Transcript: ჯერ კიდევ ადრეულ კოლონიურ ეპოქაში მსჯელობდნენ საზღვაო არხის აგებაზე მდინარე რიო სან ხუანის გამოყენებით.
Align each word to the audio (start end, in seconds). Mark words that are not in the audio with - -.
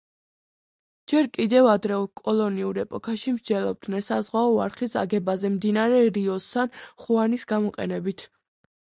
ჯერ 1.11 1.27
კიდევ 1.37 1.69
ადრეულ 1.73 2.07
კოლონიურ 2.21 2.79
ეპოქაში 2.85 3.35
მსჯელობდნენ 3.37 4.07
საზღვაო 4.09 4.59
არხის 4.67 4.99
აგებაზე 5.05 5.55
მდინარე 5.61 6.03
რიო 6.19 6.43
სან 6.51 6.77
ხუანის 6.83 7.51
გამოყენებით. 7.55 8.31